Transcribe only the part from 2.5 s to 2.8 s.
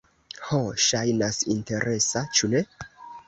ne?